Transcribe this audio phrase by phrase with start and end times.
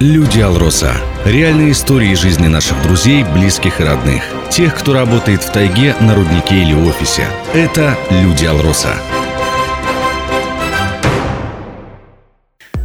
[0.00, 0.94] Люди Алроса.
[1.24, 4.22] Реальные истории жизни наших друзей, близких и родных.
[4.48, 7.26] Тех, кто работает в тайге, на руднике или офисе.
[7.52, 8.94] Это Люди Алроса.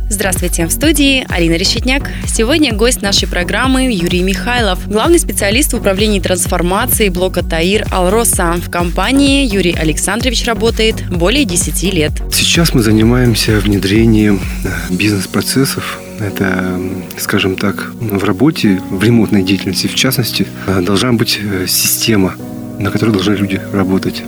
[0.10, 2.10] Здравствуйте, в студии Алина Решетняк.
[2.26, 8.54] Сегодня гость нашей программы Юрий Михайлов, главный специалист в управлении трансформацией блока ТАИР «Алроса».
[8.54, 12.12] В компании Юрий Александрович работает более 10 лет.
[12.32, 16.80] Сейчас мы занимаемся внедрением э, бизнес-процессов это,
[17.18, 20.48] скажем так, в работе, в ремонтной деятельности, в частности,
[20.82, 22.36] должна быть э, система
[22.80, 24.23] на которой должны люди работать.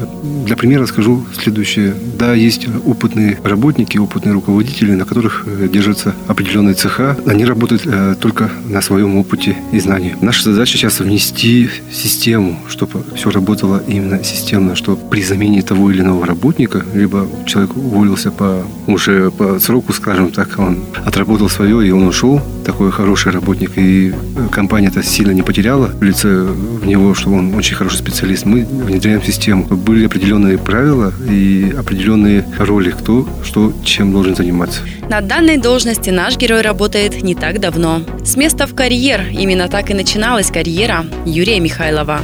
[0.45, 1.93] Для примера скажу следующее.
[2.17, 7.17] Да, есть опытные работники, опытные руководители, на которых э, держатся определенные цеха.
[7.25, 10.15] Они работают э, только на своем опыте и знании.
[10.21, 16.01] Наша задача сейчас внести систему, чтобы все работало именно системно, что при замене того или
[16.01, 21.91] иного работника, либо человек уволился по уже по сроку, скажем так, он отработал свое и
[21.91, 24.13] он ушел, такой хороший работник, и
[24.51, 28.34] компания это сильно не потеряла в лице в него, что он очень хороший специалист.
[28.43, 29.63] Мы внедряем систему.
[29.65, 34.81] Были определенные правила и определенные роли, кто что чем должен заниматься.
[35.09, 38.01] На данной должности наш герой работает не так давно.
[38.23, 39.21] С места в карьер.
[39.31, 42.19] Именно так и начиналась карьера Юрия Михайлова.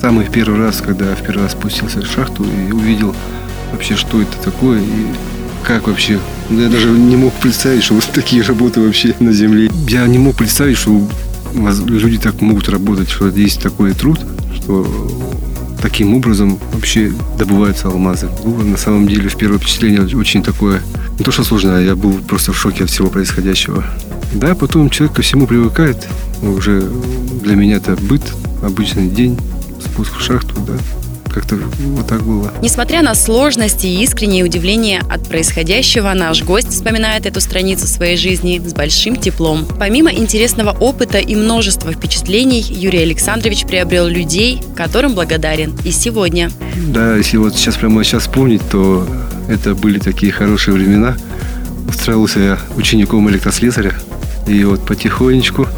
[0.00, 3.14] Самый первый раз, когда в первый раз спустился в шахту и увидел
[3.72, 5.06] вообще, что это такое и
[5.62, 6.20] как вообще?
[6.48, 9.68] Я даже не мог представить, что вот такие работы вообще на Земле.
[9.88, 11.08] Я не мог представить, что
[11.86, 14.20] люди так могут работать, что есть такой труд,
[14.54, 14.86] что
[15.80, 18.28] таким образом вообще добываются алмазы.
[18.44, 20.82] Было на самом деле в первое впечатление очень такое,
[21.18, 23.84] не то что сложное, а я был просто в шоке от всего происходящего.
[24.34, 26.06] Да, потом человек ко всему привыкает.
[26.42, 26.82] Уже
[27.42, 28.22] для меня это быт,
[28.62, 29.38] обычный день,
[29.80, 30.74] спуск в шахту, да
[31.36, 32.50] как-то вот так было.
[32.62, 38.58] Несмотря на сложности и искреннее удивление от происходящего, наш гость вспоминает эту страницу своей жизни
[38.64, 39.66] с большим теплом.
[39.78, 46.50] Помимо интересного опыта и множества впечатлений, Юрий Александрович приобрел людей, которым благодарен и сегодня.
[46.88, 49.06] Да, если вот сейчас прямо сейчас вспомнить, то
[49.46, 51.18] это были такие хорошие времена.
[51.86, 53.92] Устраивался я учеником электрослесаря.
[54.48, 55.68] И вот потихонечку,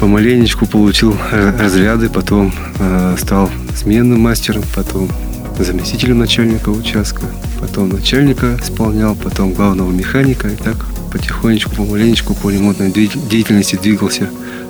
[0.00, 5.10] помаленечку получил разряды, потом э, стал сменным мастером, потом
[5.58, 7.22] заместителем начальника участка,
[7.60, 10.48] потом начальника исполнял, потом главного механика.
[10.48, 10.76] И так
[11.12, 14.28] потихонечку, помаленечку по ремонтной деятельности двигался,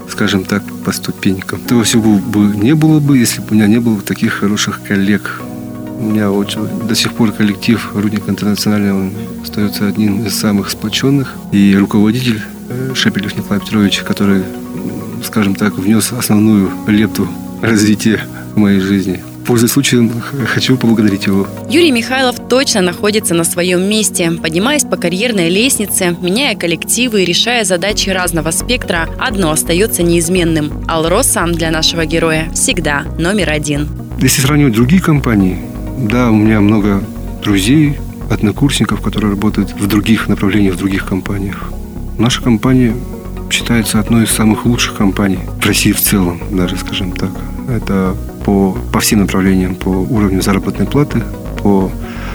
[0.08, 1.60] скажем так, по ступенькам.
[1.64, 5.40] Этого всего бы не было бы, если бы у меня не было таких хороших коллег.
[5.98, 11.34] У меня очень, до сих пор коллектив «Рудник Интернациональный» он остается одним из самых сплоченных.
[11.52, 14.42] И руководитель э, Шепелев Николай Петрович, который,
[15.22, 17.28] скажем так, внес основную лепту
[17.62, 18.20] развития
[18.54, 19.20] моей жизни.
[19.46, 20.10] Пользуясь случаем,
[20.46, 21.46] хочу поблагодарить его.
[21.70, 24.32] Юрий Михайлов точно находится на своем месте.
[24.32, 30.84] Поднимаясь по карьерной лестнице, меняя коллективы и решая задачи разного спектра, одно остается неизменным.
[30.88, 33.88] Алроса для нашего героя всегда номер один.
[34.20, 35.58] Если сравнивать другие компании,
[35.96, 37.04] да, у меня много
[37.40, 37.98] друзей,
[38.28, 41.70] однокурсников, которые работают в других направлениях, в других компаниях.
[42.18, 42.94] Наша компания
[43.50, 47.30] считается одной из самых лучших компаний в России в целом, даже скажем так.
[47.68, 51.22] Это по, по всем направлениям, по уровню заработной платы,
[51.62, 51.90] по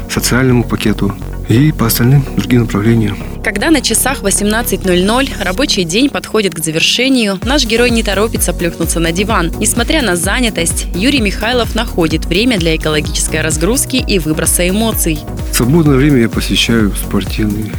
[0.10, 1.14] социальному пакету
[1.48, 3.18] и по остальным другим направлениям.
[3.44, 9.12] Когда на часах 18.00 рабочий день подходит к завершению, наш герой не торопится плюхнуться на
[9.12, 9.52] диван.
[9.60, 15.20] Несмотря на занятость, Юрий Михайлов находит время для экологической разгрузки и выброса эмоций.
[15.52, 17.72] В свободное время я посещаю спортивный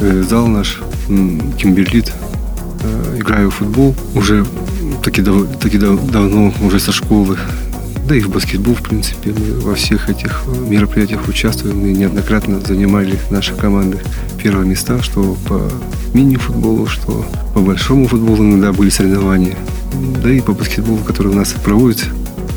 [0.00, 2.12] э, зал наш, Кимберлит,
[3.16, 3.94] играю в футбол.
[4.14, 4.44] Уже
[5.02, 5.22] таки,
[5.60, 7.38] таки давно, уже со школы
[8.10, 13.16] да и в баскетбол, в принципе, мы во всех этих мероприятиях участвуем и неоднократно занимали
[13.30, 13.98] наши команды
[14.36, 15.70] первые места, что по
[16.12, 17.24] мини-футболу, что
[17.54, 19.54] по большому футболу иногда были соревнования.
[20.24, 22.04] Да и по баскетболу, который у нас проводит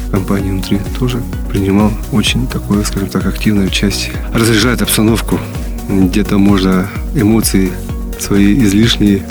[0.10, 4.14] компания внутри, тоже принимал очень такое, скажем так, активное участие.
[4.34, 5.40] Разряжает обстановку,
[5.88, 7.72] где-то можно эмоции
[8.20, 9.22] свои излишние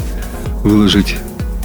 [0.62, 1.16] выложить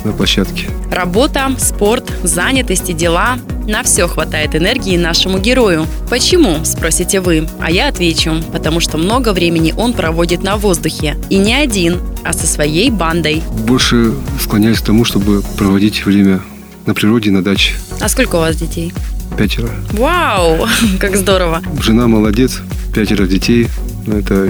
[0.03, 0.67] на площадке.
[0.91, 5.87] Работа, спорт, занятость и дела– на все хватает энергии нашему герою.
[6.09, 7.47] Почему, спросите вы?
[7.59, 11.17] А я отвечу, потому что много времени он проводит на воздухе.
[11.29, 13.43] И не один, а со своей бандой.
[13.67, 16.39] Больше склоняюсь к тому, чтобы проводить время
[16.85, 17.73] на природе, на даче.
[17.99, 18.93] А сколько у вас детей?
[19.37, 19.69] Пятеро.
[19.91, 20.65] Вау,
[20.99, 21.61] как здорово.
[21.81, 22.61] Жена молодец,
[22.95, 23.67] пятеро детей.
[24.07, 24.47] Это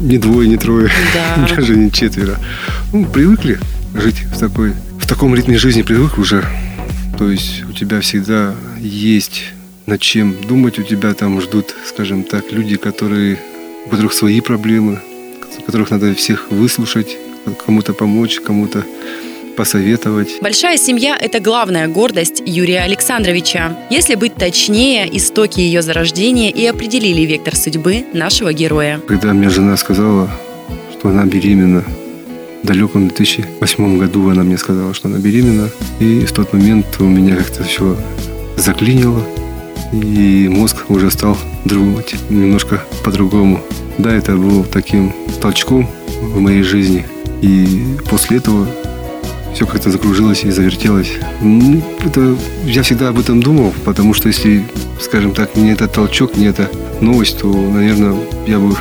[0.00, 1.54] не двое, не трое, да.
[1.54, 2.38] даже не четверо.
[2.92, 3.58] Ну, привыкли
[3.94, 6.44] жить в такой в таком ритме жизни привык уже
[7.18, 9.42] то есть у тебя всегда есть
[9.86, 13.38] над чем думать, у тебя там ждут, скажем так, люди, которые,
[13.86, 15.00] у которых свои проблемы,
[15.66, 17.16] которых надо всех выслушать,
[17.66, 18.84] кому-то помочь, кому-то
[19.56, 20.38] посоветовать.
[20.40, 23.76] Большая семья– это главная гордость Юрия Александровича.
[23.90, 29.00] Если быть точнее, истоки ее зарождения и определили вектор судьбы нашего героя.
[29.08, 30.30] Когда мне жена сказала,
[30.92, 31.82] что она беременна,
[32.62, 35.70] далеком 2008 году она мне сказала, что она беременна.
[36.00, 37.96] И в тот момент у меня как-то все
[38.56, 39.22] заклинило,
[39.92, 43.60] и мозг уже стал думать немножко по-другому.
[43.98, 45.88] Да, это был таким толчком
[46.20, 47.04] в моей жизни.
[47.42, 48.66] И после этого
[49.54, 51.12] все как-то закружилось и завертелось.
[51.40, 54.64] Ну, это, я всегда об этом думал, потому что если,
[55.00, 56.70] скажем так, не этот толчок, не эта
[57.00, 58.16] новость, то, наверное,
[58.46, 58.76] я бы,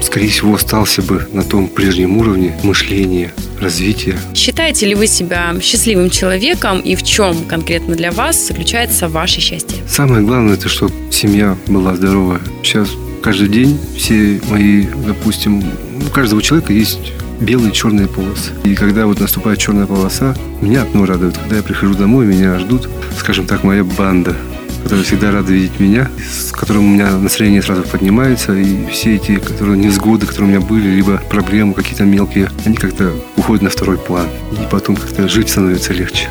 [0.00, 4.16] скорее всего, остался бы на том прежнем уровне мышления, развития.
[4.34, 9.78] Считаете ли вы себя счастливым человеком и в чем конкретно для вас заключается ваше счастье?
[9.88, 12.40] Самое главное, это чтобы семья была здоровая.
[12.62, 12.88] Сейчас
[13.22, 15.62] каждый день все мои, допустим,
[16.06, 18.52] у каждого человека есть белые и черные полосы.
[18.64, 21.36] И когда вот наступает черная полоса, меня одно радует.
[21.36, 22.88] Когда я прихожу домой, меня ждут,
[23.18, 24.36] скажем так, моя банда,
[24.82, 29.36] которая всегда рада видеть меня, с которым у меня настроение сразу поднимается, и все эти
[29.36, 33.98] которые невзгоды, которые у меня были, либо проблемы какие-то мелкие, они как-то уходят на второй
[33.98, 34.26] план.
[34.52, 36.28] И потом как-то жить становится легче.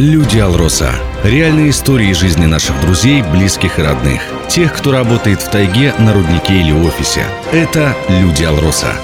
[0.00, 0.94] Люди Алроса.
[1.24, 4.22] Реальные истории жизни наших друзей, близких и родных.
[4.48, 7.22] Тех, кто работает в тайге, на руднике или офисе.
[7.52, 8.94] Это Люди Алроса.